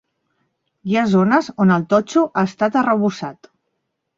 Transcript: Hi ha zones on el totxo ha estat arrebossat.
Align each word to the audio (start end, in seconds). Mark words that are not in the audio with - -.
Hi 0.91 0.95
ha 0.95 1.03
zones 1.11 1.49
on 1.65 1.73
el 1.75 1.85
totxo 1.93 2.25
ha 2.31 2.45
estat 2.53 2.79
arrebossat. 2.83 3.53